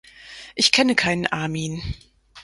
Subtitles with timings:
[0.55, 1.83] Ich kenne keinen Armin.